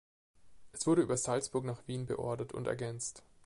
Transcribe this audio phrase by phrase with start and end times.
[0.71, 3.21] Es wurde über Salzburg nach Wien beordert und ergänzt.